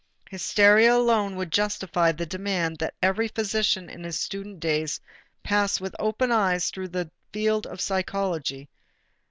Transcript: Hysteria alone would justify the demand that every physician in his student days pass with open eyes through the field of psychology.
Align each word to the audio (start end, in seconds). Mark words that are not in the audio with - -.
Hysteria 0.31 0.95
alone 0.95 1.35
would 1.35 1.51
justify 1.51 2.11
the 2.11 2.25
demand 2.25 2.79
that 2.79 2.95
every 3.03 3.27
physician 3.27 3.87
in 3.87 4.03
his 4.03 4.19
student 4.19 4.59
days 4.59 4.99
pass 5.43 5.79
with 5.79 5.95
open 5.99 6.31
eyes 6.31 6.71
through 6.71 6.87
the 6.87 7.11
field 7.31 7.67
of 7.67 7.79
psychology. 7.79 8.67